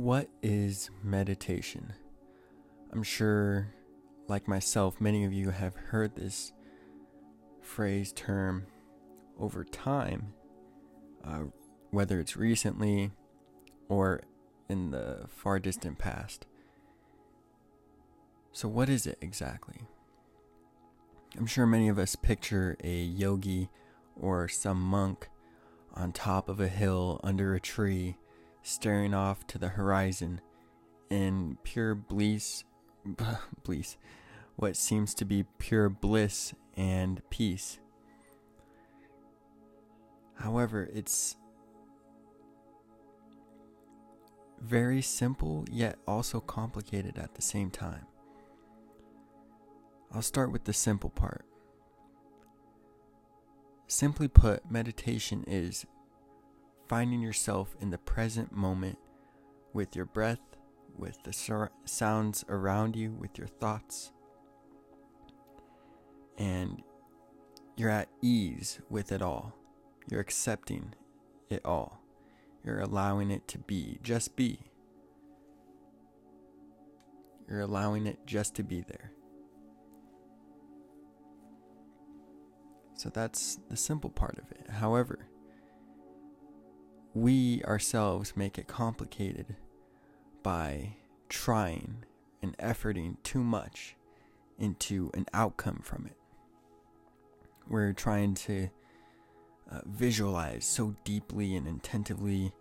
[0.00, 1.92] What is meditation?
[2.90, 3.74] I'm sure,
[4.28, 6.54] like myself, many of you have heard this
[7.60, 8.64] phrase term
[9.38, 10.32] over time,
[11.22, 11.40] uh,
[11.90, 13.10] whether it's recently
[13.90, 14.22] or
[14.70, 16.46] in the far distant past.
[18.52, 19.82] So, what is it exactly?
[21.36, 23.68] I'm sure many of us picture a yogi
[24.18, 25.28] or some monk
[25.92, 28.16] on top of a hill under a tree,
[28.62, 30.40] staring off to the horizon
[31.08, 32.64] in pure bliss,
[33.64, 33.96] bliss,
[34.56, 37.78] what seems to be pure bliss and peace.
[40.34, 41.36] However, it's
[44.60, 48.06] very simple yet also complicated at the same time.
[50.12, 51.44] I'll start with the simple part.
[53.86, 55.86] Simply put, meditation is
[56.90, 58.98] finding yourself in the present moment
[59.72, 60.40] with your breath,
[60.98, 64.10] with the sur- sounds around you, with your thoughts.
[66.36, 66.82] And
[67.76, 69.54] you're at ease with it all.
[70.10, 70.92] You're accepting
[71.48, 72.02] it all.
[72.64, 74.58] You're allowing it to be, just be.
[77.48, 79.12] You're allowing it just to be there.
[82.94, 84.68] So that's the simple part of it.
[84.68, 85.28] However,
[87.14, 89.56] we ourselves make it complicated
[90.42, 90.96] by
[91.28, 92.04] trying
[92.42, 93.96] and efforting too much
[94.58, 96.16] into an outcome from it.
[97.68, 98.68] We're trying to
[99.70, 102.52] uh, visualize so deeply and intentively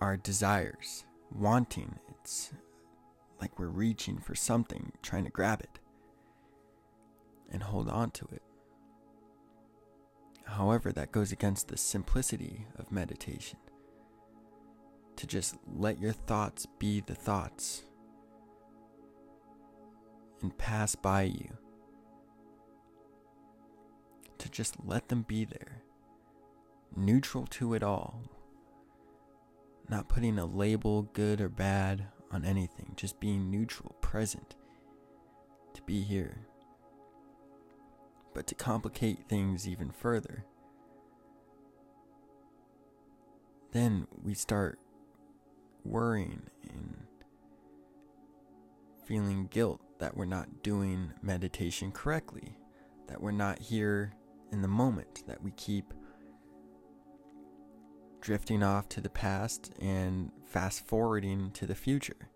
[0.00, 1.98] our desires, wanting.
[2.10, 2.52] It's
[3.40, 5.78] like we're reaching for something, trying to grab it
[7.50, 8.42] and hold on to it.
[10.48, 13.58] However, that goes against the simplicity of meditation.
[15.16, 17.84] To just let your thoughts be the thoughts
[20.40, 21.58] and pass by you.
[24.38, 25.82] To just let them be there,
[26.96, 28.22] neutral to it all.
[29.88, 34.54] Not putting a label, good or bad, on anything, just being neutral, present,
[35.74, 36.47] to be here.
[38.38, 40.44] But to complicate things even further,
[43.72, 44.78] then we start
[45.84, 46.98] worrying and
[49.04, 52.56] feeling guilt that we're not doing meditation correctly,
[53.08, 54.12] that we're not here
[54.52, 55.92] in the moment, that we keep
[58.20, 62.30] drifting off to the past and fast forwarding to the future.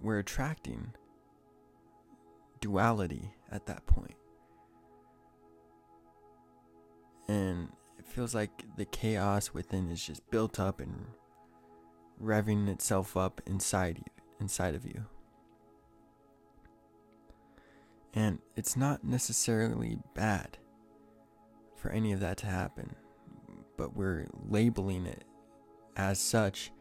[0.00, 0.94] We're attracting
[2.60, 4.14] duality at that point.
[7.28, 11.06] And it feels like the chaos within is just built up and
[12.22, 15.04] revving itself up inside you, inside of you.
[18.14, 20.58] And it's not necessarily bad
[21.76, 22.96] for any of that to happen,
[23.76, 25.24] but we're labeling it
[25.96, 26.72] as such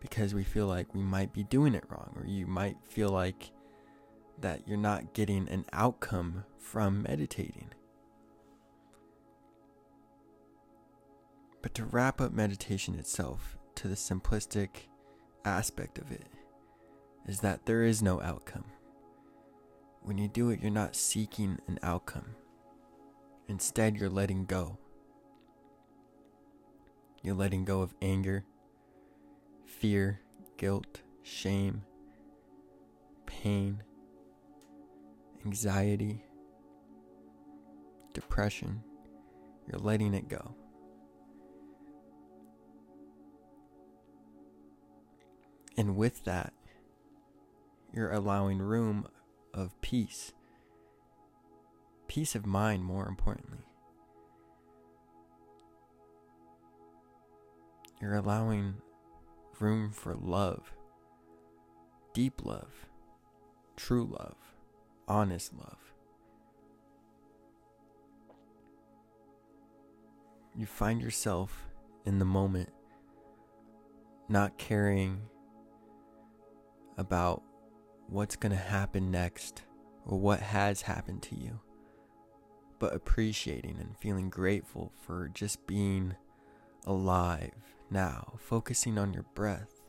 [0.00, 3.50] because we feel like we might be doing it wrong, or you might feel like
[4.40, 7.70] that you're not getting an outcome from meditating.
[11.62, 14.88] But to wrap up meditation itself to the simplistic
[15.44, 16.26] aspect of it
[17.26, 18.64] is that there is no outcome.
[20.02, 22.34] When you do it, you're not seeking an outcome.
[23.48, 24.78] Instead, you're letting go.
[27.22, 28.44] You're letting go of anger,
[29.64, 30.20] fear,
[30.58, 31.82] guilt, shame,
[33.24, 33.82] pain,
[35.44, 36.24] anxiety,
[38.12, 38.82] depression.
[39.66, 40.54] You're letting it go.
[45.76, 46.52] And with that,
[47.92, 49.06] you're allowing room
[49.52, 50.32] of peace.
[52.08, 53.64] Peace of mind, more importantly.
[58.00, 58.74] You're allowing
[59.58, 60.74] room for love,
[62.12, 62.70] deep love,
[63.76, 64.36] true love,
[65.08, 65.78] honest love.
[70.56, 71.68] You find yourself
[72.04, 72.70] in the moment
[74.28, 75.20] not caring
[76.96, 77.42] about
[78.08, 79.62] what's going to happen next
[80.06, 81.60] or what has happened to you,
[82.78, 86.14] but appreciating and feeling grateful for just being
[86.86, 87.52] alive
[87.90, 89.80] now, focusing on your breath,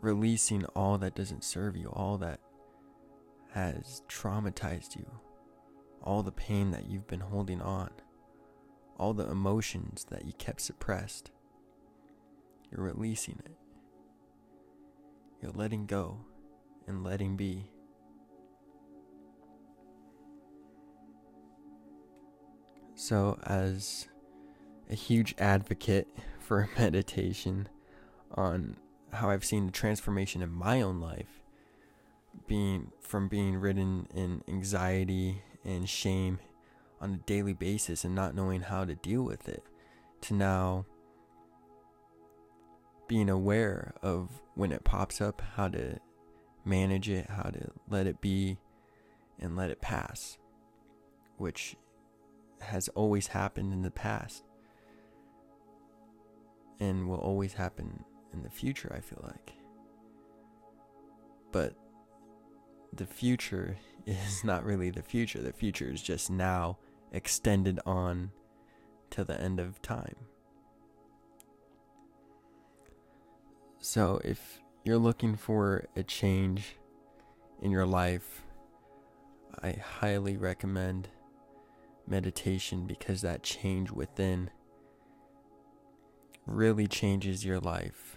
[0.00, 2.40] releasing all that doesn't serve you, all that
[3.54, 5.06] has traumatized you,
[6.02, 7.90] all the pain that you've been holding on,
[8.98, 11.30] all the emotions that you kept suppressed.
[12.70, 13.56] You're releasing it.
[15.40, 16.18] You're letting go
[16.88, 17.70] and letting be.
[22.96, 24.08] So, as
[24.90, 26.08] a huge advocate
[26.40, 27.68] for meditation
[28.32, 28.78] on
[29.12, 31.43] how I've seen the transformation in my own life,
[32.46, 36.38] being from being ridden in anxiety and shame
[37.00, 39.62] on a daily basis and not knowing how to deal with it,
[40.22, 40.86] to now
[43.06, 45.98] being aware of when it pops up, how to
[46.64, 48.58] manage it, how to let it be,
[49.38, 50.38] and let it pass,
[51.36, 51.76] which
[52.60, 54.44] has always happened in the past
[56.80, 59.52] and will always happen in the future, I feel like.
[61.52, 61.74] But
[62.96, 63.76] the future
[64.06, 65.40] is not really the future.
[65.40, 66.78] The future is just now
[67.12, 68.32] extended on
[69.10, 70.16] to the end of time.
[73.78, 76.76] So if you're looking for a change
[77.60, 78.42] in your life,
[79.62, 81.08] I highly recommend
[82.06, 84.50] meditation because that change within
[86.46, 88.16] really changes your life.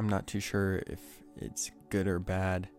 [0.00, 0.98] I'm not too sure if
[1.36, 2.70] it's good or bad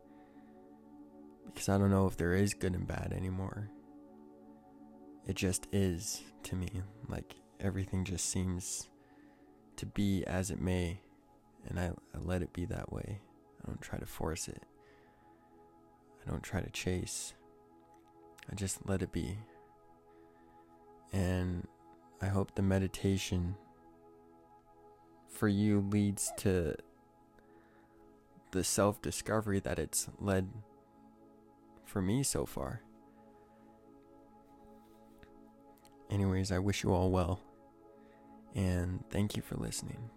[1.46, 3.70] because I don't know if there is good and bad anymore.
[5.28, 6.82] It just is to me.
[7.08, 8.90] Like everything just seems
[9.76, 11.00] to be as it may,
[11.70, 13.20] and I, I let it be that way.
[13.64, 14.64] I don't try to force it.
[16.26, 17.36] I don't try to chase.
[18.52, 19.38] I just let it be.
[21.14, 21.68] And
[22.20, 23.56] I hope the meditation
[25.30, 26.74] for you leads to
[28.51, 30.50] the self discovery that it's led
[31.86, 32.81] for me so far.
[36.09, 37.39] Anyways, I wish you all well,
[38.53, 40.09] and thank you for listening.